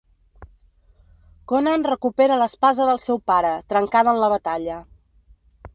Conan 1.51 1.85
recupera 1.89 2.39
l'espasa 2.43 2.89
del 2.91 3.01
seu 3.05 3.23
pare, 3.33 3.53
trencada 3.75 4.17
en 4.17 4.23
la 4.25 4.33
batalla. 4.37 4.81